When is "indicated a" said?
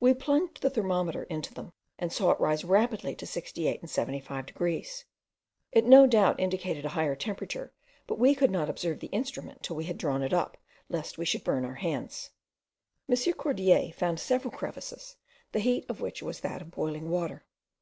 6.38-6.90